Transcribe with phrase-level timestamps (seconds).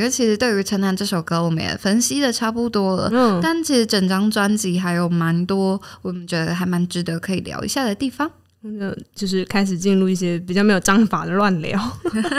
[0.00, 3.10] 因为其实对于《城南》这首歌，我们也分析的差不多了。
[3.12, 8.30] 嗯，但其实整张专辑还有蛮多我们觉得还蛮值得可以聊一下的地方。
[8.62, 11.78] 那就是开始进入一些比较没有章法的乱聊。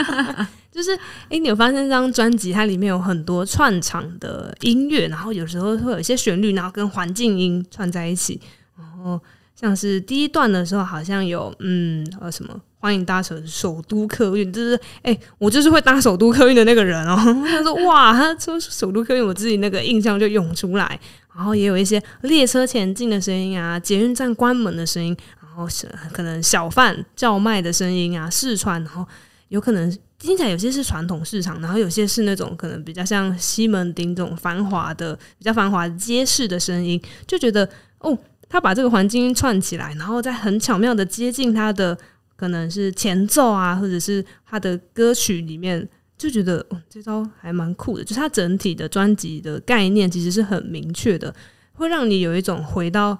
[0.72, 0.92] 就是，
[1.28, 8.40] 哎，你有发现这张专辑它里面有很多串场的音乐，然后有时候会有一些旋律，然后跟环境音串在一起，
[8.76, 9.20] 然后。
[9.62, 17.16] 像是第一段的时候，好像有嗯呃什么欢迎搭乘首都客运，就是哎、我就是会搭首都客运的那个人哦。
[17.46, 20.98] 他说哇，他说首都客运，我自己那个印象就涌出来。
[21.32, 29.06] 然后也有一些列车前进的声音啊，捷运站关门的声音，然后是可能小贩叫卖的声音啊，试穿，然后
[29.48, 37.68] 有可能听起来有些是传统市场，然后有些是那种可能比较像西门町这种繁华的比较繁华街市的声音，就觉得
[38.00, 38.18] 哦。
[38.52, 41.96] 他把这个环境串起来，然后再很巧妙的接近他的
[42.36, 48.04] 可能是前奏啊，或者是他的歌曲里面，就觉得，这招还蛮酷的。
[48.04, 51.34] 就是他整体的专辑的概念其实是很明确的，
[51.72, 53.16] 会让你有一种回到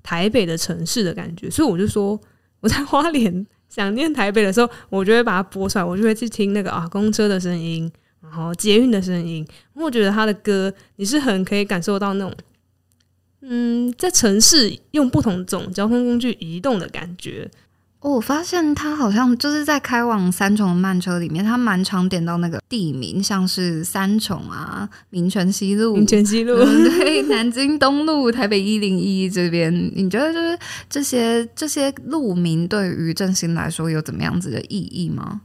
[0.00, 1.50] 台北的城市的感觉。
[1.50, 2.16] 所以我就说
[2.60, 7.90] 我在花莲想念台北的时候，我就会把它播出来，我就会去听那个啊公车的声音，
[8.22, 9.44] 然后捷运的声音。
[9.74, 12.32] 我觉得他的歌你是很可以感受到那种。
[13.48, 17.50] 嗯，在城市用不同种交通工具移动的感觉。
[18.00, 29.74] 哦，我发现他好像就是在开往三重的慢车里面，他蛮常点到那个地名，像是三重啊、民权西路、民权西路，嗯、对， 南京东路、台北一零一这边。
[29.96, 35.40] 你觉得就是这些这些路名对于振兴来说有怎么样子的意义吗？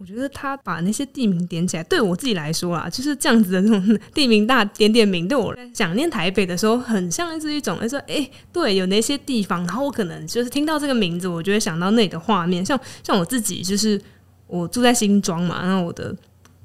[0.00, 12.64] 我觉得他把那些地名点起来，对我自己来说啊，就是这样子的这种地名大点点名，对我想念台北的时候，很像是一种，就说，哎、对，有哪些地方，然后我可能就是听到这个名字，我就会想到那个画面。
[12.64, 14.00] 像像我自己，就是
[14.46, 16.14] 我住在新庄嘛，然后我的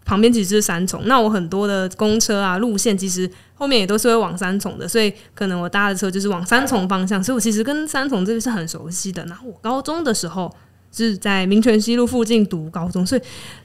[0.06, 9.26] 旁边其实是三重，那我很多的公车啊路线，其实后面也都是会往三重的，所以可能我搭的车就是往三重方向，所以我其实跟三重这边是很熟悉的。
[9.26, 10.56] 然后我高中的时候。
[10.96, 13.22] 是在民权西路附近读高中，所以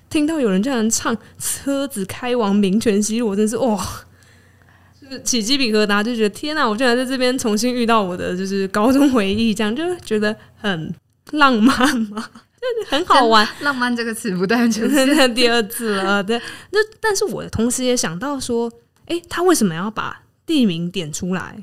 [0.08, 3.78] 听到有人这样唱“车子开往民权西路”，我真是哇，
[4.98, 6.66] 就是起鸡皮疙瘩，就觉得天哪！
[6.66, 10.94] 我居然在这边重新遇到我的就是高中回忆，这样就觉得很
[11.32, 11.76] 浪漫
[12.08, 12.24] 嘛，
[12.58, 13.46] 就 很好玩。
[13.60, 16.40] 浪漫这个词不断出现第二次了，对。
[16.70, 18.72] 那但是我同时也想到说，
[19.04, 21.62] 哎、欸，他为什么要把地名点出来？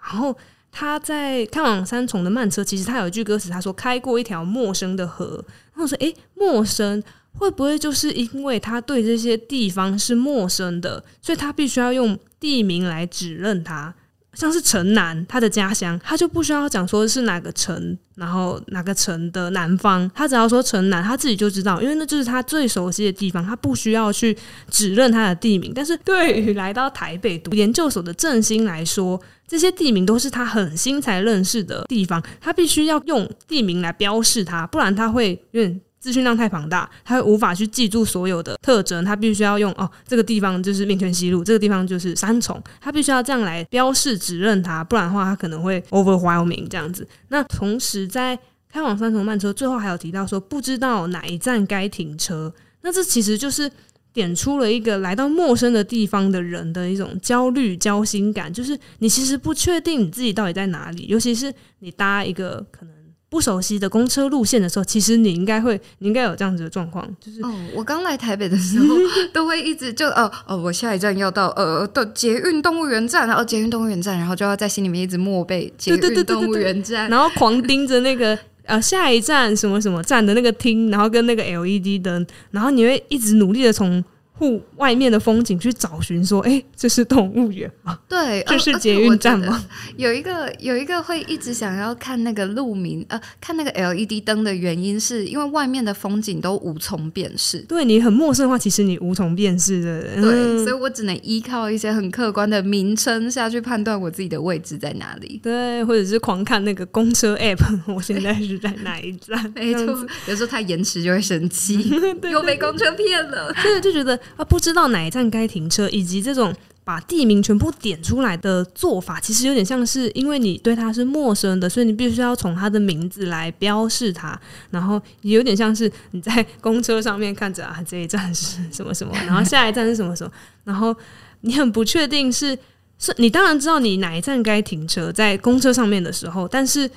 [0.00, 0.36] 然后。
[0.76, 5.44] 他在开往三重的慢车，其实他有一句歌词，他说开过一条陌生的河。
[5.72, 7.00] 然后我说，诶，陌生
[7.38, 13.94] 会不会就是因为他对这些地方是陌生的，所以他必须要用地名来指认他？
[14.34, 24.36] 像是城南，他的家乡，他就不需要讲说是哪个城，然后哪个城的南方，他只要说城南，他自己就知道，因为那就是他最熟悉的地方，他不需要去
[24.70, 25.72] 指认他的地名。
[25.74, 35.80] 但是对于来到台北读研究所的振兴来说，这些地名都是他很新才认识的地方，他必须要用地名来标示他，不然他会因为。
[36.04, 39.02] 资讯量太庞大，他会无法去记住所有的特征。
[39.02, 47.08] 他必须要用哦，这个地方就是民权西路，这个地方就是三重，他必须要这样来标示指认它，不然的话他可能会 overwhelming 这样子。
[47.28, 48.38] 那同时在
[48.70, 52.52] 开往三重慢车最后还有提到说，不知道哪一站该停车。
[52.82, 53.70] 那这其实就是
[54.12, 62.92] 点出了一个来到陌生的地方的人的一种焦虑、焦心感，就是你其实不确定你自己到底在哪里，尤其是你搭一个可能。
[63.34, 68.94] 不熟悉的公车路线的时候，其实你应该会，你应该有这样子的状况，就是哦，我刚来台北的时候，
[69.34, 84.04] 都会一直就哦哦，我下一站要到呃到捷运动物园站，然后捷运动物园站，然后就要在心里面一直默背捷运动物园站，然后狂盯着那个呃下一站什么什么站的那个厅，然后跟那个 LED 灯，然后你会一直努力的从。
[84.36, 87.96] 户外面的风景去找寻，说：“哎、欸，这是动物园吗？
[88.08, 89.64] 对，这是捷运站吗？”
[89.96, 97.58] 有一个有一个会一直想要看那个路名，呃，看那个 LED 灯的原因，是因为外面的风景都无从辨识。
[97.60, 100.02] 对，你很陌生的话，其实你无从辨识的。
[100.20, 105.38] 对，嗯、所以我只能依靠一些很客观的名称下去判断我自己的位置在哪里。
[105.44, 107.62] 对，或者是狂看那个公车 App，
[107.94, 109.52] 我现在是在哪一站？
[109.54, 109.84] 没错，
[110.26, 111.88] 有时候太延迟就会生气，
[112.28, 113.54] 又被公车骗了。
[113.62, 114.18] 对，就觉得。
[114.36, 116.54] 啊，不知道哪一站该停车，以及这种
[116.84, 124.38] 把地名全部点出来的做法，其实有点像是因为你对它是陌生的，所以你必须要从它的名字来标示它，
[124.70, 130.32] 然后也有点像是你在公车上面看着啊，这一站是什么什么， 然后下一站是什么什么，
[130.64, 130.94] 然后
[131.40, 132.58] 你很不确定是
[132.98, 136.90] 是，你当然知道你哪一站该停车，在公车上面的时候，但是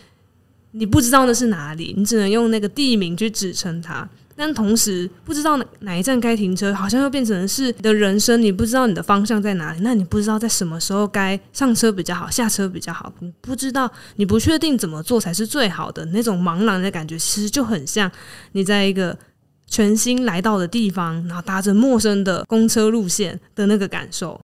[0.71, 4.07] 你不知道那是哪里，你只能用那个地名去指称它。
[4.37, 18.09] 但同时不知道哪一站该停车，好像又变成是你的人生，你不知道你的方向在哪里，那你不知道在什么时候该上车比较好，下车比较好，你不知道，你不确定怎么做才是最好的，那种茫然的感觉，其实就很像
[18.51, 19.17] 你在一个
[19.65, 24.39] 全新来到的地方，然后搭着陌生的公车路线的那个感受。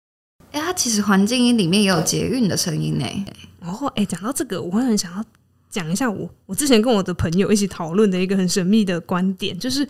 [0.51, 3.05] 哎、欸，它其实环境音里面也有捷运的声音呢。
[3.59, 5.23] 然后，哎，讲到这个，我会很想要
[5.69, 9.87] 讲一下我我之前跟我的朋友一起讨论的一个很神秘的观点，就是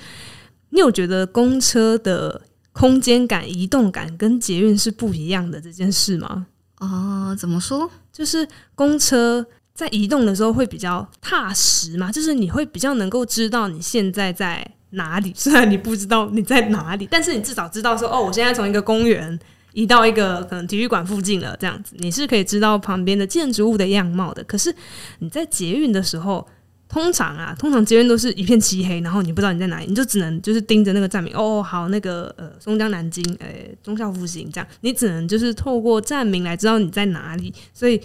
[0.69, 2.41] 你有觉得公车的
[2.71, 6.47] 空间感、移动感跟捷运是不一样的这件事吗？
[6.79, 7.89] 哦，怎么说？
[8.11, 19.39] 就是公车在移动的时候会比较踏实嘛，就是你会比较能够知道你现在在哪里，虽然你不知道你在哪里，但是你至少知道说，哦，我现在从一个公园。
[19.73, 24.43] 移到一个可能体育馆附近了，这样子你是可以知道旁边的建筑物的样貌的。
[24.45, 24.73] 可是
[25.19, 26.45] 你在捷运的时候，
[26.87, 31.31] 通常啊，通常捷运都是一片漆黑，然后你不知道你在哪里，你就只能就是盯着那个站名。
[31.35, 33.47] 哦，好，那个呃，松江南京，呃，
[33.83, 37.53] 忠孝复兴这样，你只能就是透过站名来知道你在哪里。
[37.71, 38.01] 所以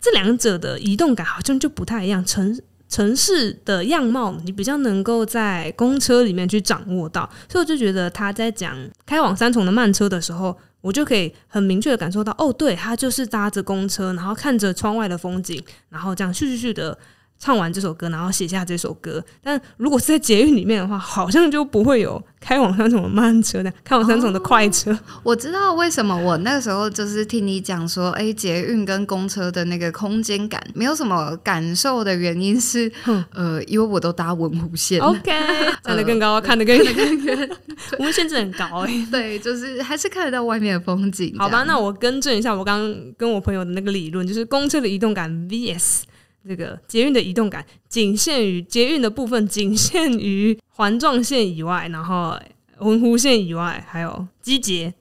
[0.00, 2.24] 这两者的移动感好像就不太一样。
[2.24, 2.58] 城
[2.88, 7.28] 城市的样貌，你比较能够在公车里面去掌握到。
[7.50, 8.74] 所以我就觉得他在讲
[9.04, 10.56] 开往三重的慢车的时候。
[10.82, 16.98] 我就可以很明确的感受到，哦，对，他就是搭着公车，然后看着窗外的风景，然后这样续续续的
[17.42, 19.20] 唱完这首歌，然后写下这首歌。
[19.42, 24.92] 但如果是在捷运里面的话，好像就不会有开往三重的慢车的，开往三重的快车。
[24.92, 32.88] 哦，我知道为什么我那个时候就是听你讲说，哎，捷运跟公车的那个空间感没有什么感受的原因是，
[33.32, 35.32] 呃，因为我都搭文湖线，OK，
[35.82, 37.50] 站得更高，呃、看得更远，
[37.98, 41.34] 我们限制很高哎， 对，就是还是看得到外面的风景。
[41.36, 46.02] 好吧，那我更正一下，我刚刚跟我朋友的那个理论，就是公车的移动感 VS
[46.46, 50.58] 这个捷运的移动感，仅限于捷运的部分，仅限于。
[50.74, 52.34] 环状线以外，然后
[52.78, 54.92] 文湖线以外，还有机捷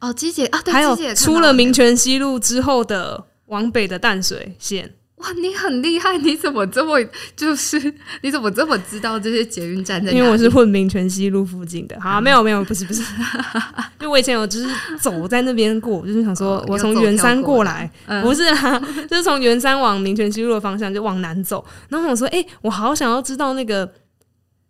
[0.00, 4.94] 哦，机捷啊，对，还有出了民权西路之后的往北的淡水线。
[5.18, 6.16] 哇，你很厉害！
[6.18, 6.96] 你怎么这么
[7.36, 7.92] 就是？
[8.22, 10.12] 你怎么这么知道这些捷运站在？
[10.12, 12.00] 因为我是混民权西路附近的。
[12.00, 13.02] 好，没有没有，不是不是，
[14.00, 14.66] 因为我以前有就是
[15.00, 17.90] 走在那边过，就是想说我从圆山过来，
[18.22, 18.78] 不是啊，
[19.08, 21.64] 就是从圆山往民权西路的方向就往南走。
[21.88, 23.92] 然后我说，哎、欸，我好想要知道那个。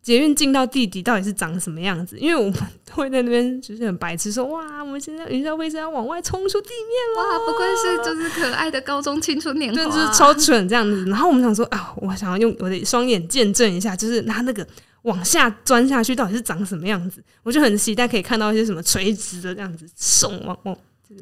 [0.08, 2.16] 捷运进到地底到底是长什么样子？
[2.18, 2.54] 因为我们
[2.92, 11.04] 会在那边就是很白痴说，哇，我们现在云霄飞车要往外冲出地面了，哇，不愧是就是可爱的高中青春年华，就是超蠢这样子。
[11.10, 14.66] 然后我们想说啊，我想要用我的双眼见证一下，就是它那个
[15.02, 17.22] 往下钻下去到底是长什么样子。
[17.42, 20.74] 我就很期待可以看到一些什么垂直的这样子，送往往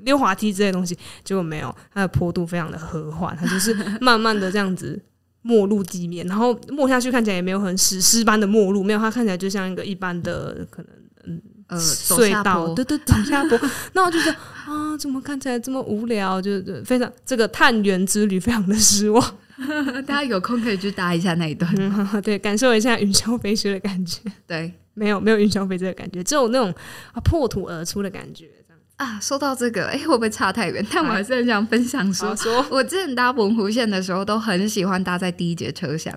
[0.05, 5.03] 溜滑梯之类的东西，结果没有，它的坡度非常的和缓，它就是慢慢的这样子。
[5.47, 10.91] 没入地面，然后没下去看起来也没有很史诗般的没入，没有，它看起来就像一个一般的可能，
[11.27, 13.59] 嗯呃隧道，对对，走下坡。
[13.95, 14.33] 那我就觉得
[14.67, 16.43] 啊，怎么看起来这么无聊？
[16.43, 19.37] 就是非常这个探员之旅非常的失望。
[20.07, 24.21] 大家有空可以去搭一下那一段，嗯， 对，感受一下云霄飞车的感觉。
[24.47, 26.75] 对，没有没有云霄飞车的感觉，只有那种
[27.13, 28.49] 啊破土而出的感觉。
[28.97, 30.85] 啊，说到这个，哎、欸，会不会差太远？
[30.91, 36.15] 但我还是很想分享说，说我之前搭文湖线的时候，都很喜欢搭在第一节车厢。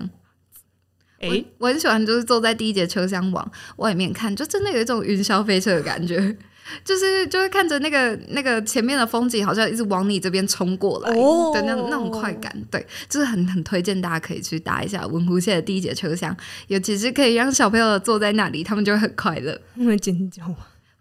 [1.20, 6.34] 哎、欸，我很喜欢，就是坐在第一节车厢往外面看，就真的有一种云霄飞车的感觉，
[6.82, 12.50] 就是就会看着那个那个前面的风景，好像一直往你这边冲过来的那那种快感。
[12.70, 16.34] 对，就是很很推荐大家可以去搭一下文湖线的第一节车厢，
[16.68, 20.42] 尤其是可以让小朋友坐在那里，他们就会很快乐，因为尖叫。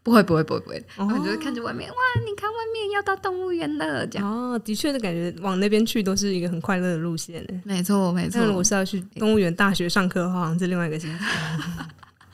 [0.09, 1.95] 不会不会不会不会，然后就会看着外面，哇！
[2.25, 7.61] 你看外面要到动物园了，这样哦，的确的感觉往那边去都是一个很快乐的路线呢。
[7.63, 11.27] 没错没错，但如果是要去动物园大学上课的话，好像是另外一个心情，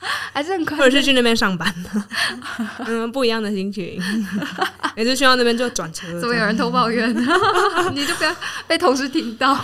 [0.32, 2.04] 还是很快乐，或者是去那边上班呢？
[2.88, 4.00] 嗯，不一样的心情。
[4.96, 7.14] 每次去到那边就转车，怎么有人偷抱怨？
[7.92, 8.34] 你就不要
[8.66, 9.54] 被同事听到。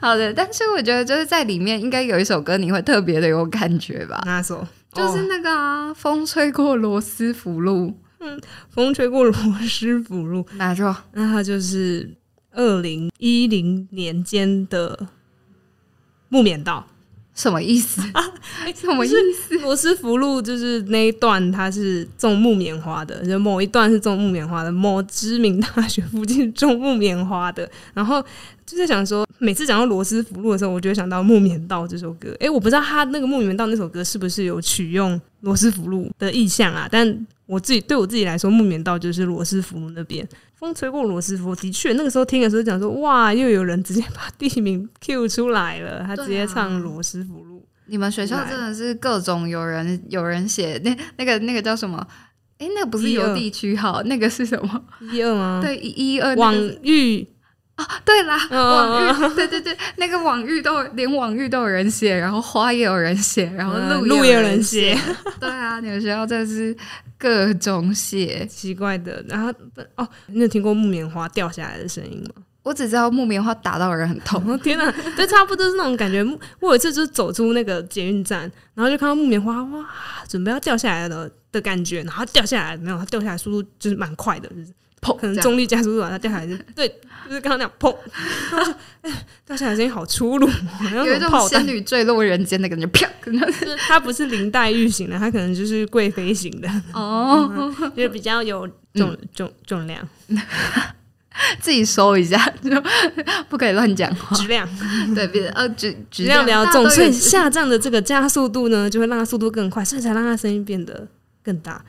[0.00, 4.22] 好的，但是我觉得就是在里面应该有一首歌你会特别的有感觉吧？
[4.24, 4.64] 哪首？
[4.94, 7.94] 就是那个啊，风吹过罗斯福路。
[8.20, 9.32] 嗯，风吹过罗
[9.68, 10.96] 斯福路，哪错？
[11.12, 12.08] 那它就是
[12.52, 15.08] 二零一零年间的
[16.28, 16.86] 木棉道。
[17.34, 18.00] 什么意思？
[18.12, 18.22] 啊、
[18.76, 19.58] 什么意思？
[19.58, 27.68] 罗斯福路就是那一段，它是种木棉花的，就某一段是种木棉花的，某知名大学附近种木棉花的。
[27.92, 28.24] 然后
[28.74, 32.28] 就在想说，每次讲到罗斯福路的时候，我就会想到《木棉道》这首歌。
[32.40, 36.88] 诶、欸，我不知道他那个《木棉道》那首歌是不是有取用罗斯福路的意象啊？
[36.90, 40.26] 但我自己对我自己来说，《木棉道》就是罗斯福路那边。
[40.56, 47.62] 风吹过罗斯福，的确，那个时候听的时候讲说，哇，又有人直接把地名 Q 出来了，他直接唱罗斯福路。
[47.86, 52.06] 你们学校真的是各种有人有人写那那个那个叫什么？
[52.56, 54.82] 哎，那个不是邮地区号，那个是什么？
[55.12, 55.60] 一二吗？
[55.62, 57.26] 对，一二网域
[57.76, 64.96] 啊，对啦，网域，对对对，那个网域都连网域都有人写，然后花也有人写，然后路路也有人写。
[65.40, 66.76] 对啊，你们学校真的是
[67.18, 69.24] 各种写，奇怪的。
[69.28, 69.52] 然后
[69.96, 72.42] 哦，你有听过木棉花掉下来的声音吗？
[72.62, 74.42] 我只知道木棉花打到人很痛。
[74.48, 76.24] 哦、天哪，就，差不多是那种感觉。
[76.60, 79.84] 我有一次就是走出那个捷运站，然后就看到木棉花哇，
[80.28, 82.96] 准备要掉下来了的感觉，然后掉下来没有？
[82.96, 84.68] 它掉下来速度就是蛮快的，就是
[85.04, 86.88] 砰，可能重力加速度把它掉下来就对，
[87.28, 87.94] 就是刚刚那样砰，
[89.46, 90.48] 掉下来声音好粗鲁，
[90.94, 93.06] 有一种仙女坠落人间的感觉，啪！
[93.24, 100.08] 就是它不是林黛玉型的，它可能就是贵妃型的哦， 就是比较有重、嗯、重重量。
[101.60, 102.70] 自己收一下，就
[103.48, 104.36] 不可以乱讲话。
[104.36, 104.68] 质量
[105.16, 111.08] 对，别呃质质量比较重，所以下降的这个加速度呢，就会让它速度更快，所以才让它声音变得
[111.42, 111.84] 更大。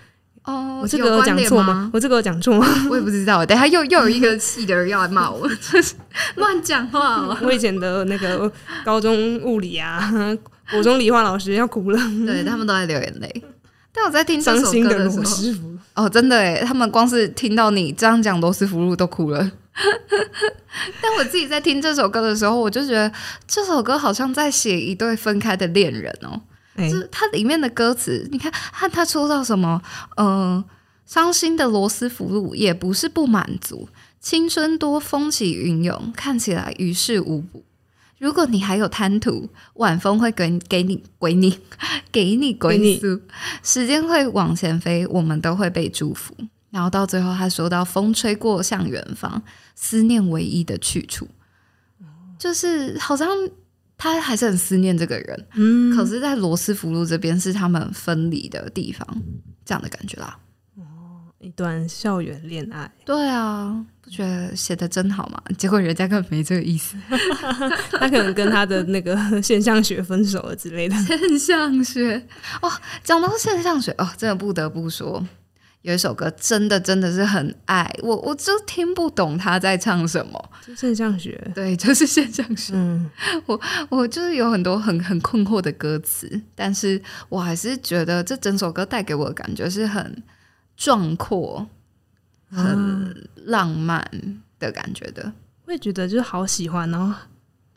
[0.45, 1.89] 哦，我这个有讲错吗？
[1.93, 2.67] 我这个有讲错吗？
[2.89, 3.45] 我也不知道。
[3.45, 5.95] 等下又又有一个 系的人要来骂我，就是
[6.35, 7.37] 乱讲话。
[7.41, 8.51] 我以前的那个
[8.83, 10.11] 高中物理啊，
[10.71, 13.43] 国中理化老师要哭了，对他们都在流眼泪。
[13.91, 19.51] 但我在听伤心的罗斯福，哦，真的诶，他们光是听到你这样讲罗斯福路都哭了。
[21.01, 23.11] 但我自己在听这首歌的时候，我就觉得
[23.47, 26.41] 这首歌好像在写一对分开的恋人哦。
[26.77, 29.81] 是它里面的歌词，你看，看他说到什么，
[30.17, 30.65] 嗯、呃，
[31.05, 33.87] 伤心的罗斯福路也不是不满足，
[34.19, 37.63] 青春多风起云涌，看起来于事无补。
[38.17, 41.59] 如果你还有贪图，晚风会给给你给你，
[42.11, 43.21] 给你归宿，
[43.61, 46.33] 时间会往前飞，我们都会被祝福。
[46.71, 49.41] 然后到最后，他说到风吹过向远方，
[49.75, 51.27] 思念唯一的去处，
[52.39, 53.27] 就是好像
[53.97, 55.47] 他还是很思念这个人。
[55.55, 59.07] 嗯，可是，在罗斯福路这边是他们分离的地方，
[59.65, 60.37] 这样的感觉啦。
[60.77, 60.81] 哦
[61.39, 65.39] 一段校园恋爱，对啊，不觉得写的真好吗？
[65.59, 66.97] 结果人家根本没这个意思，
[67.91, 70.95] 他可能跟他的那个现象学分手了之类的。
[71.05, 72.15] 现象学
[72.63, 72.71] 哦，
[73.03, 75.23] 讲到现象学哦，真的不得不说，
[75.85, 80.49] 有一首歌真的真的是很爱我，我就听不懂他在唱什么。
[80.65, 82.73] 就现象学，对，就是现象学。
[82.75, 83.09] 嗯，
[83.45, 90.23] 我我就是有很多很很困惑的歌词，但是我还是觉得这整首歌带给我的感觉是很。
[90.77, 91.65] 壮阔，
[92.51, 94.05] 很浪漫
[94.59, 95.31] 的感觉的，
[95.63, 97.17] 我也觉得就是好喜欢，然后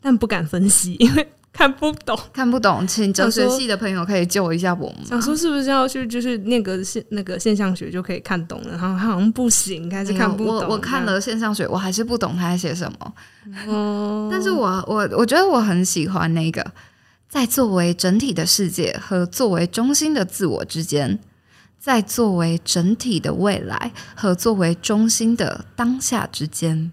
[0.01, 5.05] 但不敢分析，因为看不懂，看不懂，请哲学系的朋友可以救一下我们。
[5.05, 8.77] 想说是不是要去就是那个现那个现象学就可以看懂了？
[8.77, 10.55] 然后好像不行，还是看不懂。
[10.55, 13.13] 我我看了现象学，我还是不懂他在写什么。
[13.67, 16.65] 哦， 但是我我我觉得我很喜欢那个
[17.27, 21.19] 在作为整体的世界和作为中心的自我之间。
[21.77, 26.91] 在作为整体的未来和作为中心的当下之间，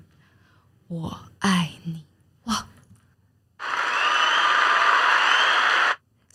[0.86, 2.05] 我爱你。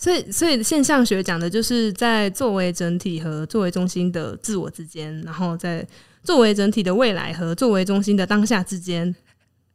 [0.01, 5.85] 所以，所以现象学讲的就是在作为整体和作为中心的自我之间，然后在
[6.23, 9.13] 作为整体的未来和作为中心的当下之间。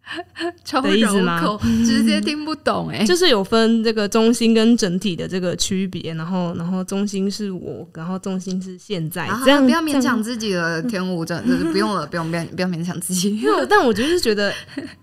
[0.65, 3.05] 超绕口，直接听不懂哎、欸！
[3.05, 9.29] 就是有分这个中心跟整体的这个区别，然后然后中心是我，然后中心是现在。
[9.45, 13.35] 这样不要勉强自己了，天吴真的不用了，不用不用不要勉强自己。
[13.43, 14.55] 因为但我就是觉得，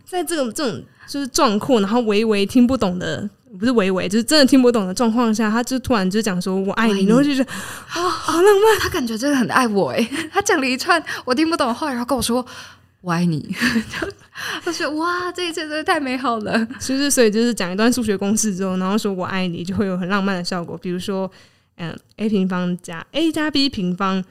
[0.06, 8.80] 在这种这种就是壮阔，然后微微听不懂的，不是微微，就是真的听不懂的状况下，他就突然就讲说我爱你，然后就觉得啊，好浪漫。
[8.80, 10.10] 他感觉真的很爱我哎、欸！
[10.32, 12.46] 他讲了一串我听不懂的话，然后跟我说。
[13.02, 13.54] 我爱你，
[14.64, 16.66] 他说：“哇，这一切真的太美好了。
[16.80, 20.78] ”就是，所以就是讲一段数学公式之后，然后说我爱你，就会有很浪漫的效果。
[20.78, 21.30] 比如说，
[21.76, 24.24] 嗯，a 平方加 a 加 b 平方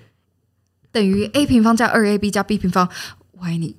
[0.91, 2.89] 等于 a 平方加二 ab 加 b 平方，
[3.33, 3.77] 我爱你。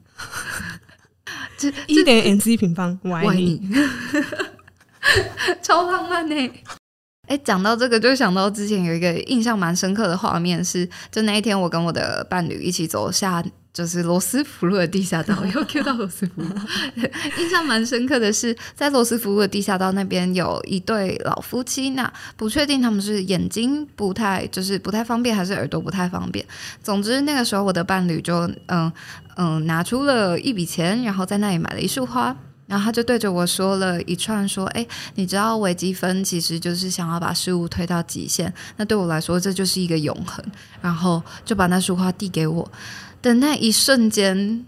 [1.58, 3.68] 这一点 m c 平方，我爱你，
[5.62, 6.52] 超浪漫呢。
[7.28, 13.44] 哎，讲到这个，就想到之前有一个印象蛮深刻的画面是，就那一天我跟我的伴侣一起走下。
[13.74, 16.50] 就是罗斯福路的地下道，又 Q 到罗斯福路。
[17.42, 26.46] 印象蛮深刻的是，在罗斯福路的地下道那边有一对老夫妻，那不确定他们是眼睛不太，就是不太方便，还是耳朵不太方便。
[26.84, 28.94] 总之那个时候，我的伴侣就嗯
[29.38, 32.38] 嗯拿出了一笔钱，然后在那里买了一束花，
[32.74, 40.44] 然后他就对着我说了一串说：“哎，你知道微积分其实就是想要把事物推到极限，那对我来说这就是一个永恒。”
[40.82, 42.68] 然后就把那束花递给我。
[43.22, 44.66] 的那一瞬间，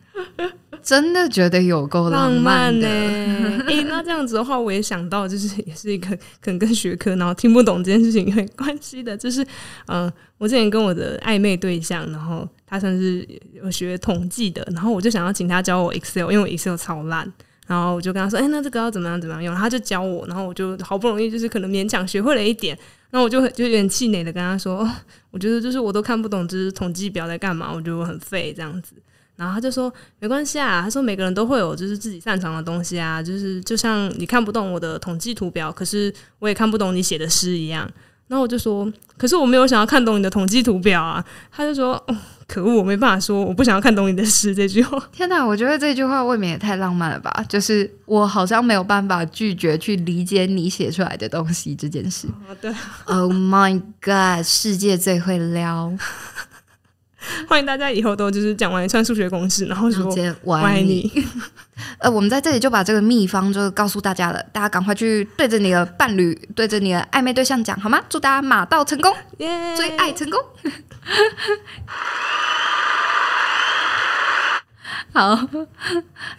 [0.83, 2.87] 真的觉得有够浪漫呢。
[3.67, 9.41] 哎、欸，那这样子的话，我也想到，就是也是一个可能跟学科，然后听不懂这件事情有关系的，就是
[9.87, 17.33] 嗯、呃，我之前跟我的暧昧对象，然后他算是有学统计的，然后我就想要请他教我 Excel，因为我 Excel 超烂。
[17.67, 22.77] 然后我就跟他说：“哎、那这个要怎么样怎么样用？”他就教我，然后我就好不容易就是可能勉强学会了一点。
[23.09, 24.87] 然后我就就有点气馁的跟他说：“，
[25.31, 28.93] 我觉得就是我都看不懂，就是统计表在干嘛，我觉得我很废这样子。”
[29.35, 37.89] 然后他就说：“没关系啊，他说每个人都会有就是自己擅长的东西啊，就是就像你看不懂我的统计图表，可是我也看不懂你写的诗一样。”
[38.27, 42.15] 然后我就说：“可是我没有想要看懂你的统计图表啊。”他就说：“哦。”
[42.47, 45.03] 可恶，我没办法说，我不想要看懂你的诗这句话。
[45.11, 47.43] 天哪，我觉得这句话未免也太浪漫了吧！
[47.49, 52.27] 就是我好像没有办法拒绝去理解你写出来的东西这件事。
[52.47, 52.71] 哦，对。
[53.05, 55.91] Oh my god，世界最会撩。
[57.49, 61.11] 欢迎大家以后都就是讲完一串数学公式，然后说我爱你。
[61.99, 68.01] 呃，我们在这里就把这个秘方就告诉大家了，大家赶快去对着你的伴侣、对着你的暧昧对象讲好吗？
[68.09, 69.75] 祝大家马到成功，yeah!
[69.75, 70.39] 追爱成功。
[75.13, 75.47] 好，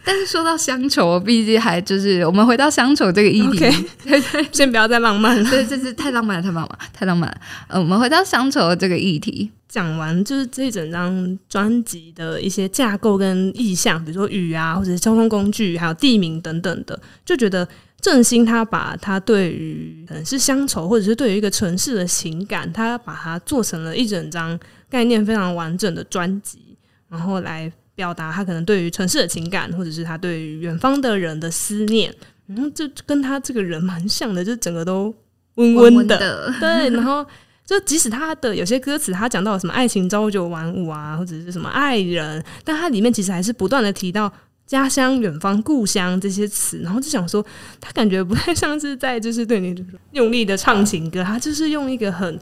[0.05, 3.65] 但是说到乡愁，毕竟还就是我们回到乡愁这个议题
[4.05, 4.47] ，okay.
[4.53, 7.37] 先不要再浪漫了，对，这是太浪漫了，太浪漫，太浪漫了。
[7.69, 17.67] 呃，我们回到乡愁的这个议题，讲完就是这一整张专辑的一些架构跟意象，比如说雨啊，或者是交通工具，还有地名等等的，就觉得
[18.01, 24.59] 郑兴他把他对于可能是乡愁，或者是对于一个城市的情感，他把它做成了一整张
[24.89, 26.77] 概念非常完整的专辑，
[27.09, 27.73] 然后来。
[27.97, 32.15] 表达他可能对于城市的情感，或者是他对于远方的人的思念，
[32.47, 35.15] 然后就跟他这个人蛮像的，就整个都，
[35.55, 36.91] 温温的， 对。
[36.91, 37.25] 然后
[37.67, 44.33] 就即使他的有些歌词，他讲到什么爱情朝九晚五啊，或者是什么爱人，但他里面其实还是不断的提到
[44.67, 47.45] 家乡、远方、故乡这些词，然后就想说，
[47.81, 49.75] 他感觉不太像是在就是对你
[50.13, 52.39] 用力的唱情歌，他就是用一个很。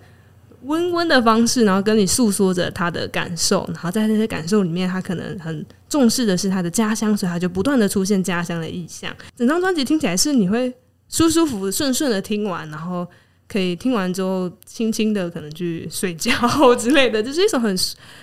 [0.67, 9.15] 温温的方式，然后跟你诉说着他的感受，然后在这些感受里面，他可能很重视的是他的家乡，所以他就不断的出现家乡的意象。
[9.37, 10.73] 整张专辑听起来是你会
[11.11, 13.07] 舒舒服服、顺顺的听完，然后
[13.49, 16.33] 可以听完之后轻轻的可能去睡觉
[16.77, 17.77] 之类的，就是一首很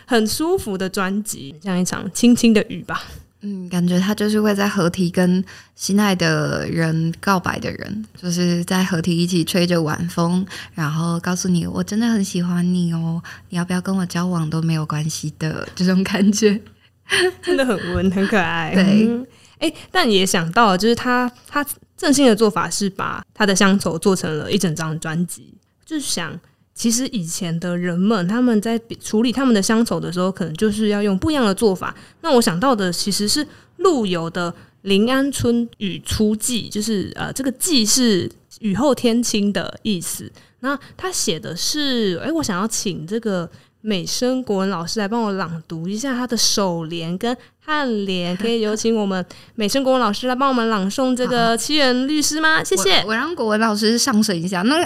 [0.05, 3.03] 很舒服的专辑，像一场轻轻的雨吧。
[3.43, 16.62] 嗯，感觉他就是会在合体跟心爱的人告白的人，就是在合体一起吹着晚风，然后告诉你我真的很喜欢你哦，你要不要跟我交往都没有关系的这种感觉，
[17.41, 18.75] 真的很温很可爱。
[18.75, 18.84] 对，
[19.57, 21.65] 哎、嗯，但也想到就是他他
[22.01, 25.53] 郑兴的做法是把他的乡愁做成了一整张专辑，
[25.85, 26.39] 就是想。
[26.73, 31.93] 其实以前的人们，他们在处理他们的乡愁的时候，可能就是要用不一样的做法。
[32.21, 33.45] 那我想到的其实是
[33.77, 38.27] 陆游的《临安春雨初霁》，就是呃，这个“霁”是
[38.61, 40.31] 雨后天晴的意思。
[40.61, 43.47] 那他写的是，哎，我想要请这个。
[43.81, 52.63] 美声国文老师来帮我朗读一下他的首联跟颔联，可以有请我们美声国文老师来帮我们朗诵这个七言律诗吗？
[52.63, 52.99] 谢谢。
[53.01, 54.61] 我，我让国文老师上声一下。
[54.61, 54.83] 那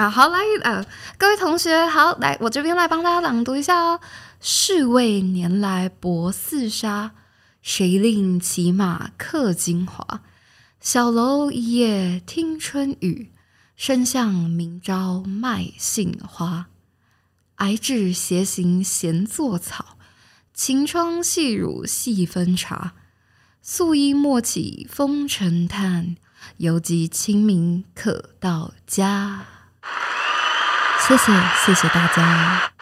[0.00, 0.84] 啊， 好来呃，
[1.18, 4.00] 各位同学好，来我这边来帮大家朗读一下哦。
[4.40, 7.10] 是为年来薄似纱，
[7.60, 10.22] 谁令骑马客京华？
[10.80, 13.30] 小楼一夜听春雨，
[13.76, 16.68] 深巷明朝卖杏花。
[17.60, 19.98] 矮纸斜行闲作草，
[20.54, 22.94] 晴窗细乳细分茶。
[23.60, 26.16] 素衣莫起风尘叹，
[26.56, 29.44] 犹及清明可到家。
[31.06, 31.32] 谢谢，
[31.66, 32.72] 谢谢大家。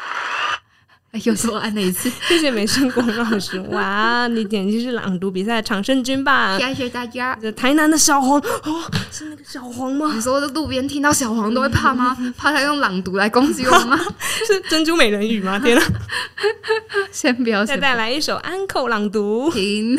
[1.13, 3.59] 哎，又说完了一次，谢谢美声国老师。
[3.73, 6.59] 哇，你简直是朗读比赛的常胜军吧？
[6.59, 7.35] 谢谢大家。
[7.57, 10.13] 台南的小黄哦，是那个小黄吗？
[10.15, 12.15] 你说在路边听到小黄都会怕吗？
[12.21, 13.99] 嗯、 怕他用朗读来攻击我吗？
[14.47, 15.59] 是珍珠美人鱼吗？
[15.59, 15.83] 天哪！
[17.11, 19.51] 先不要，再带来一首安可朗读。
[19.51, 19.99] 停。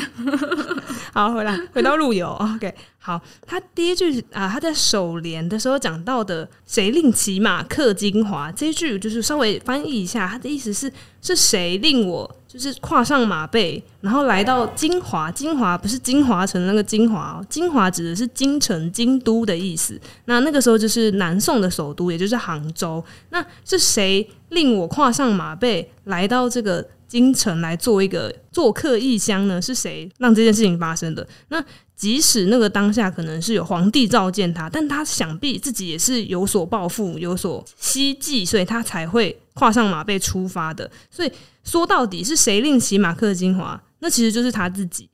[1.12, 2.30] 好，回来，回到陆游。
[2.56, 2.72] OK。
[3.02, 15.32] 好，他第一句啊，他在首联的时候讲到的“谁令骑马客京华”这一句，就是稍微翻译一下，他的意思是是谁令我就是跨上马背，然后来到京华？
[15.32, 20.00] 京华不是京华城那个京华哦，京华指的是京城、京都的意思。
[20.26, 23.04] 那那个时候就是南宋的首都，也就是杭州。
[23.30, 29.62] 那是谁令我跨上马背来到这个京城来做一个做客异乡呢？
[29.62, 31.26] 是谁让这件事情发生的？
[31.48, 31.64] 那
[32.00, 40.90] 即使那个当下可能是有皇帝召见他，但他想必自己也是有所抱负、有所希冀，所以他才会跨上马背出发的。
[41.12, 41.32] 所以
[41.66, 43.84] 说到底是谁令骑马克精华？
[44.00, 45.10] 那其实就是他自己。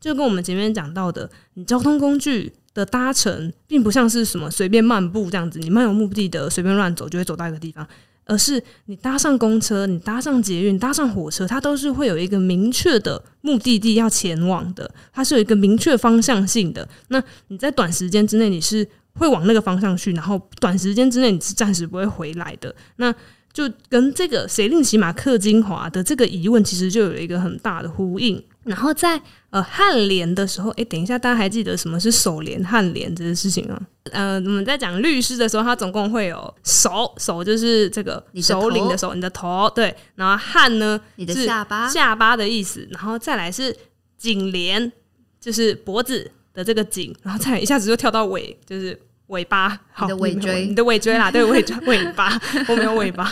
[0.00, 7.84] 就跟我们前面讲到的，你交通工具的搭乘，并不像是什么随便漫步这样子，你漫无目的的随便乱走就会走到一个地方，
[8.28, 16.86] 而是你搭上公车，你搭上捷运，搭上火车，它都是会有一个明确的目的地要前往的，它是有一个明确方向性的。
[17.08, 22.72] 那你在短时间之内，你是会往那个方向去，然后短时间之内你是暂时不会回来的。
[22.96, 23.12] 那
[23.52, 28.40] 就跟这个“谁令骑马克金华”的这个疑问，其实就有一个很大的呼应。
[28.68, 33.80] 然后在呃颔联的时候，哎，等一下，大家还记得什么是首联、颔联这些事情吗？
[34.12, 39.94] 呃，我们在讲律师的时候，它总共会有首，首就是这个首领的首，你的头，对。
[40.14, 42.86] 然后颔呢，你的下巴，下巴的意思。
[42.90, 43.74] 然后再来是
[44.16, 44.92] 颈联，
[45.40, 47.14] 就是脖子的这个颈。
[47.22, 49.00] 然后再来一下子就跳到尾，就是。
[49.28, 52.38] 尾巴，好，你的尾椎，你的尾椎啦， 对，尾椎尾巴，
[52.68, 53.30] 我没有尾巴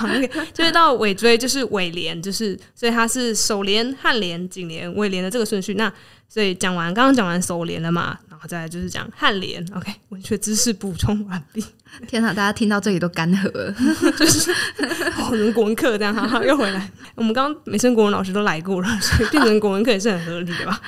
[0.54, 5.74] 就是到尾椎就是尾联，就是所以它是首联、颔联、颈联、尾联的这个顺序。
[5.74, 5.92] 那
[6.28, 11.64] 所以讲完，刚刚讲完首联了嘛，然后再来就是讲颔联，OK，文学知识补充完毕。
[12.06, 13.72] 天哪，大家听到这里都干涸了，
[14.18, 14.50] 就是
[15.18, 16.90] 哦，人国文课这样，哈哈，又回来。
[17.14, 20.80] 我们刚刚美声国文老师都来过了， 所以变成国文课也是很合理的吧？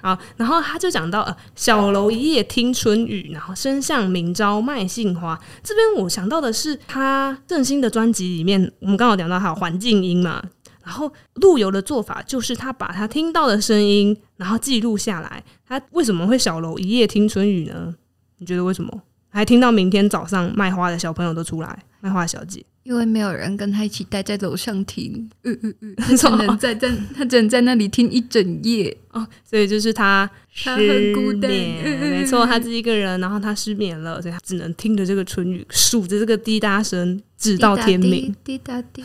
[0.00, 5.38] 好，然后他就讲到呃，小楼一夜听春雨，然后生向明朝卖杏花。
[5.62, 10.42] 这边我想到的是他郑兴的专辑里面，我们刚好讲到还有环境音嘛，
[10.84, 15.44] 然后陆游的做法就是他把他听到的声音，然后记录下来。
[15.68, 17.94] 他为什么会小楼一夜听春雨呢？
[18.38, 19.02] 你觉得为什么？
[19.36, 28.96] 还听到明天早上卖花的小朋友都出来，卖花小姐，因为没有人跟他一起待在楼上听，嗯嗯嗯， 他只能在在，他只能在那里听一整夜。
[29.10, 30.28] 哦，所以就是他
[30.64, 39.04] 他很孤单，没错，他自己一个人，然后他失眠了，所以他只能听着这个春雨，数着这个滴答声，直到天明，滴答滴，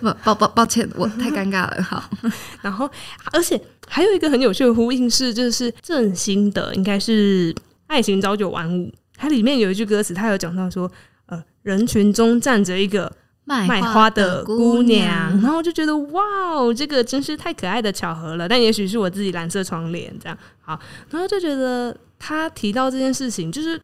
[0.00, 2.10] 不 抱抱抱歉，我太尴尬了，好，
[2.60, 2.90] 然后
[3.30, 7.54] 而且还有一个很有趣的呼应是，就是郑兴的应该是。
[7.86, 10.90] 爱情朝九晚五，它里面有一句歌词，它有讲到说，
[11.26, 13.10] 呃，人群中站着一个
[13.44, 16.22] 卖花的姑娘，然后我就觉得哇
[16.52, 18.48] 哦，这个真是太可爱的巧合了。
[18.48, 20.78] 但也许是我自己蓝色窗帘这样，好，
[21.10, 23.80] 然后就觉得他提到这件事情，就是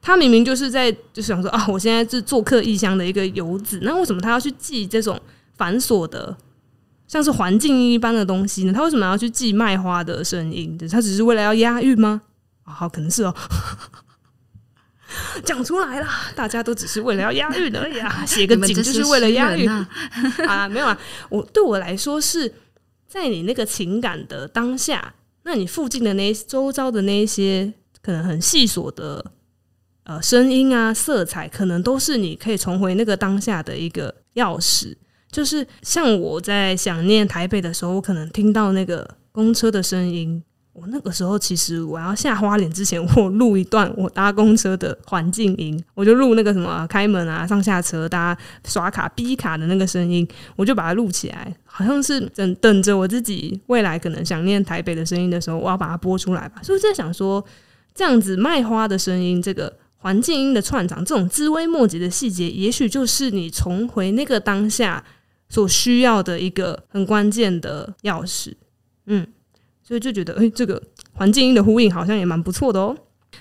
[0.00, 5.20] 他明明就是在就是想说啊，我现在是做客异乡的一个游子，那为什么他要去记这种
[5.58, 6.34] 繁琐的，
[7.06, 8.72] 像是环境一般的东西呢？
[8.72, 10.78] 他为什么要去记卖花的声音？
[10.90, 12.22] 他只是为了要押韵吗？
[12.70, 13.34] 好，可能是哦，
[15.44, 19.68] 讲出来了，大家都只是为了要押韵而已啊，写个景就是为了押韵
[20.46, 22.52] 啊，没有啊，我对我来说是
[23.08, 29.32] 在你那个情感的当下，那你附近的那周遭的那一些可能很细琐的
[30.04, 34.96] 呃声音啊、色彩，可能都是你可以重回那个当下的一个钥匙。
[35.32, 40.42] 就是像我在想念台北的时候，我可能听到那个公车的声音。
[40.72, 56.62] 我那个时候其实我要下花莲之前，我录一段我搭公车的环境音，我就录那个什么开门啊、上下车、大家刷卡、逼卡的那个声音，我就把它录起来，好像是等等着我自己未来可能想念台北的声音的时候，我要把它播出来吧。
[56.62, 57.44] 所以在想说，
[57.92, 65.04] 这样子卖花的声音，这个环境音的串场，这种枝微末节的细节，也许就是你重回那个当下
[65.48, 68.54] 所需要的一个很关键的钥匙。
[69.06, 69.26] 嗯。
[69.90, 70.80] 所以就觉得，哎、这个
[71.14, 72.96] 环境音的呼应好像也蛮不错的哦。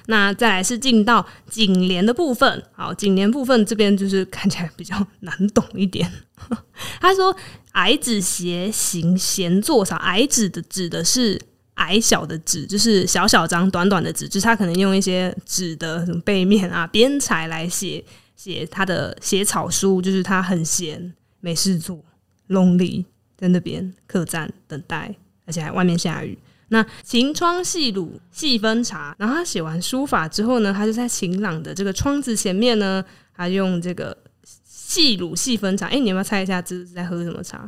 [0.08, 6.12] 那再来是进到颈联的部分，好，颈联部分这边就是看起来比较难懂一点。
[7.00, 7.36] 他说
[7.74, 11.40] ：“矮子斜行闲作草。”矮子的指的是
[11.76, 18.04] 矮小的纸，就是小小张、短短的纸，就是他可能用一些纸的什么背面啊、边材来写
[18.36, 22.04] 写他的写草书，就是他很闲，没事做
[22.48, 23.06] ，lonely
[23.38, 25.14] 在那边客栈等待。
[25.50, 26.38] 而且还外面下雨。
[26.72, 33.04] 那晴窗细卤细分茶，然后他写完书法之后呢，他就在晴朗的这个窗子前面呢，
[33.36, 35.88] 他用这个细卤细分茶。
[35.88, 37.68] 哎、欸，你要不要猜一下这是在喝什么茶？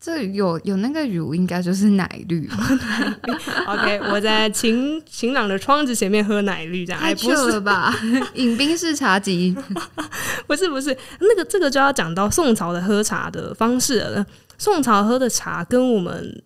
[0.00, 2.48] 这有有那个乳，应该就是奶绿。
[3.66, 7.92] OK，我在晴晴朗的窗子前面喝奶绿，这样还不是吧？
[8.34, 9.52] 饮冰式茶几，
[10.46, 14.24] 不是不是，那个这个就要讲到宋朝的喝茶的方式了。
[14.56, 16.40] 宋朝喝的茶跟我们。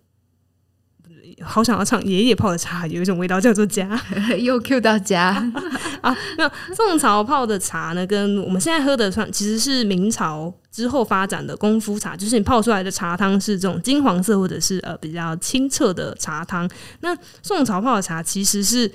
[1.41, 3.99] 好想要唱爷爷泡的茶，有一种味道叫做家，
[4.39, 5.51] 又 Q 到家
[6.01, 6.15] 啊！
[6.37, 16.69] 那宋朝泡的茶呢，跟我们现在喝的算其实是明朝之后发展的功夫茶，就是你泡出来的茶汤是这种金黄色或者是呃比较清澈的茶汤。
[16.99, 18.91] 那宋朝泡的茶其实是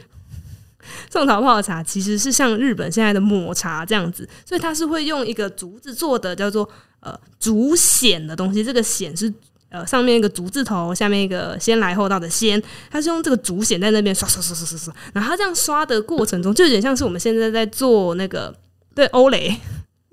[1.11, 6.69] 宋朝泡的茶其实是像日本现在的抹茶这样子，所以它是会用一个竹子做的叫做
[7.01, 9.33] 呃竹藓的东西，这个藓是。
[9.71, 18.55] 呃上面一个竹字头，下面一个先来后到的先，它是用这个竹筅在那边刷刷刷刷刷刷，然后它这样刷的过程中，就有点像是我们现在在做那个
[18.95, 19.55] 对欧蕾，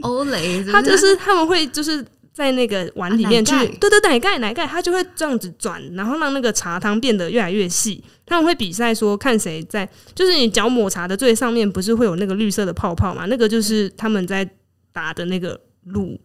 [0.01, 2.05] 欧蕾，它就是他们会就是。
[2.35, 8.03] 在那个碗里面去，啊、对对，奶盖奶盖，它就会这样子转，然后让那个茶汤变得越来越细。
[8.25, 13.25] 他们会比赛说，看谁在，就是你脚抹茶的最上面，不是会有那个绿色的泡泡嘛？
[13.27, 14.45] 那个就是他们在
[14.91, 16.19] 打的那个路，哦、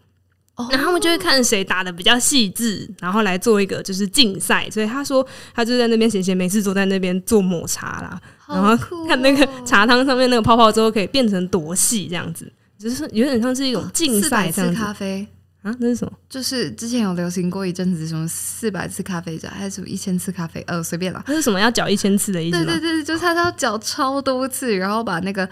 [0.70, 4.68] 然后他们就会看谁打的比较细致，然后来做一个就是竞赛。
[4.70, 14.78] 所以他说，他就在那边闲闲没事坐在那边做抹茶啦，哦、然后看那个茶汤上面那个泡泡之后可以变成多细这样子，就是有点像是一种竞赛这样子。
[14.78, 15.26] 咖啡。
[15.62, 16.12] 啊，那是什么？
[16.26, 20.64] 就是之前有流行过一阵子，什么四百次咖啡加，还是什么一千次咖啡？
[20.66, 21.22] 呃，随便啦。
[21.26, 22.64] 那是什么要搅一千次的意思？
[22.64, 25.46] 对对对，就是他要搅超多次，然后把那个。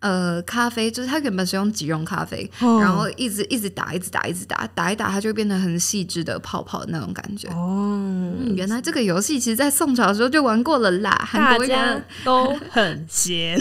[0.00, 7.48] 呃，咖啡就是它原本是用即溶咖啡，哦、然后一直一直打，一直打，一直打，打一打，它就会变得很细致的泡泡的那种感觉。
[7.48, 7.96] 哦、
[8.38, 11.28] 嗯，原来这个游戏其实，在宋朝的时候就玩过了啦。
[11.32, 13.58] 大家都很闲，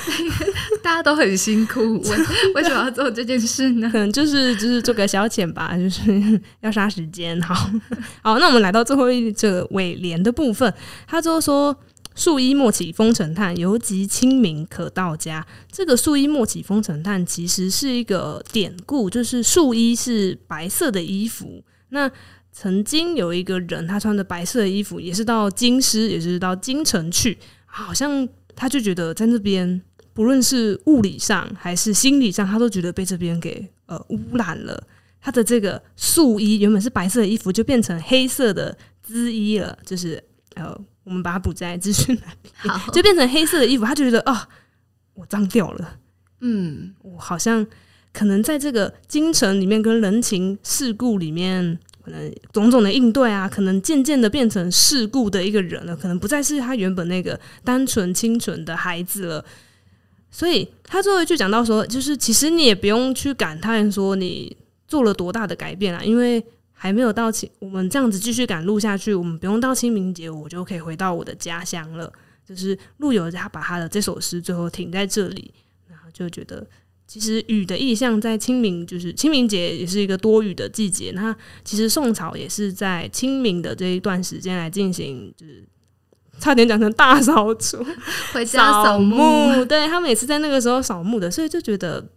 [0.82, 2.16] 大家都很辛苦， 为
[2.54, 3.88] 为什么要做这件事呢？
[3.92, 7.40] 可能就是就是做个消遣吧，就是要杀时间。
[7.42, 7.54] 好
[8.22, 10.72] 好，那我们来到最后一这个尾联的部分，
[11.06, 11.76] 他就说。
[12.20, 15.46] 素衣莫起风尘叹，犹及清明可到家。
[15.72, 21.64] 这个素衣莫起风尘叹其实是一个典故，就是素衣是白色的衣服。
[21.88, 22.10] 那
[22.52, 29.80] 曾经有一个人，他穿着白色的衣服，也是到京师，也是到京城去，好像他就觉得在那边，
[30.12, 34.78] 不论是物理上还是心理上，他都觉得被这边给呃污染了。
[35.22, 40.22] 他的这个素衣原本是白色的衣服，就变成黑色的织衣了，就是
[40.56, 40.78] 呃。
[41.10, 43.84] 我们把它补在资讯栏里，好就变成黑色的衣服。
[43.84, 44.38] 他就觉得啊、哦，
[45.14, 45.98] 我脏掉了。
[46.38, 47.66] 嗯，我好像
[48.12, 55.96] 可能在这个京城里面，跟人情世故里面，可能种种的应对啊，可能渐渐的变成世故的一个人了。
[55.96, 59.44] 可能不再是他原本那个单纯清纯的孩子了。
[60.30, 66.40] 所以他最后一句讲到说，就是其实你也不用去感叹说你做了多大的改变啊，因为。
[66.82, 72.10] 还没有到清，我们这样子继续赶路下去，我们不用到清明节，我就可以回到我的家乡了。
[72.42, 75.52] 就是陆游他把他的这首诗最后停在这里，
[75.88, 76.66] 然后就觉得，
[77.06, 81.12] 其实雨的意象在清明，就是清明节也是一个多雨的季节。
[81.14, 85.62] 那其实宋朝也是在清明的这一段时间来进行，就是
[86.38, 87.84] 差点讲成大扫除，
[88.32, 92.08] 回家扫墓，对，他们也是在那个时候扫墓的，所以就觉得。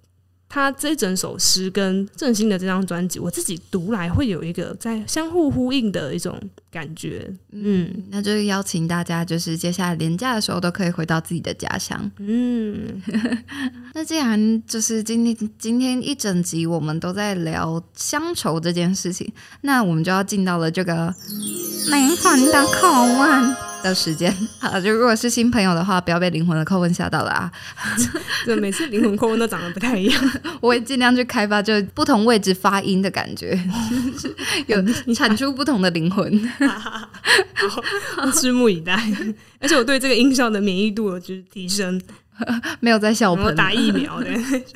[0.53, 6.39] 他这整首诗跟郑兴的这张专辑，我自己读来会有一个在相互呼应的一种
[6.69, 7.27] 感觉。
[7.51, 11.99] 嗯，那就邀请大家，就是接下来年假的时候都可以回到自己的家乡。
[12.19, 13.01] 嗯，
[13.95, 21.11] 那既然就是今天今天一整集我们都在聊乡愁这件事情，那我们就要进到了这个
[21.89, 23.55] 灵魂的叩问。
[23.83, 27.51] 的时间好，就如果是新朋友的话，不要被灵魂的叩问吓到了啊！
[28.47, 30.23] 就每次灵魂叩问都长得不太一样，
[30.62, 33.58] 我会尽量去开发就不同位置发音的感觉，
[34.67, 34.82] 有
[35.13, 36.49] 产出不同的灵魂。
[36.60, 38.93] 好，拭目以待。
[39.60, 42.01] 而且我对这个音效的免疫度有就是提升。
[42.79, 44.27] 没有在笑喷，打疫苗的。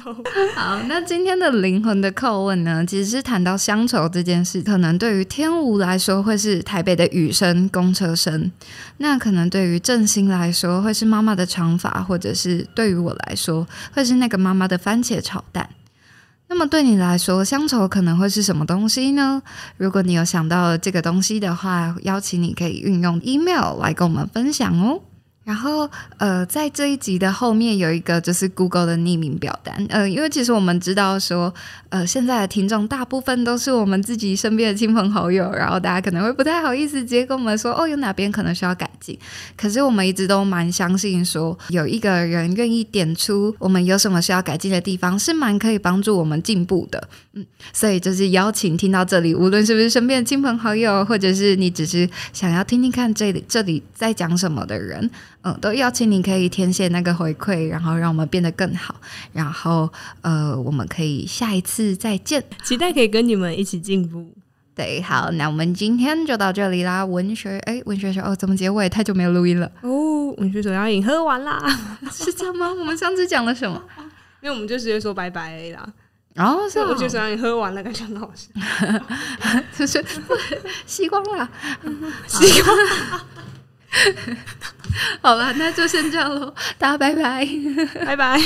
[0.55, 4.61] 好，那今天的灵魂的叩问呢，其实是谈到乡愁这件事。
[4.61, 8.51] 可能对于天吴来说，会是台北的雨声、公车声；
[8.97, 15.69] 那可能对于振兴来说，会是妈妈的长发，或者是对于我来说，会是那个妈妈的番茄炒蛋。
[16.49, 19.41] 那么对你来说，乡愁可能会是什么东西呢？
[19.75, 25.01] 如果你有想到这个东西的话，邀请你可以运用 email 来跟我们分享哦。
[25.47, 31.53] 然后，呃，在这一集的后面有一个就是 Google 的匿名表单，呃，因为其实我们知道说，
[31.87, 39.17] 呃，现在的听众大部分都是我们自己身边的亲朋好友，然后大家可能会不太好意思直接跟我们说，哦，有哪边可能需要改进。
[39.55, 47.07] 可是我们一直都蛮相信说，有一个人愿意点出我们有什么需要改进的地方，是蛮可以帮助我们进步的。
[47.31, 55.09] 嗯，所以就是邀请听到这里，无论是不是身边的亲朋好友，或者是你只是想要听听看这里这里在讲什么的人。
[55.47, 58.95] 嗯，都邀请你可以填写那个回馈，然后让我们变得更好。
[59.31, 59.89] 然后，
[60.21, 64.33] 呃，我们可以下一次再见，期待可以跟你们一起进步。
[64.75, 67.05] 对，好，那我们今天就到这里啦。
[67.05, 68.89] 文学，哎，文学说，哦，怎么结尾？
[68.89, 69.71] 太久没有录音了。
[69.81, 71.63] 哦，文学手摇饮喝完啦，
[72.11, 72.71] 是这样吗？
[72.77, 73.81] 我们上次讲了什么？
[74.41, 75.87] 因为我们就直接说拜拜啦。
[76.35, 78.47] 然后是文学手摇饮喝完了，感觉很好笑，
[79.75, 80.03] 就是
[80.85, 81.49] 吸光了，
[82.27, 83.25] 吸光了。
[85.21, 87.47] 好吧，那就先这样喽，大家拜拜，
[88.05, 88.39] 拜拜。